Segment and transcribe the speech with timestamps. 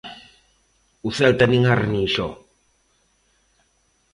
[1.07, 2.27] O Celta nin arre nin xo!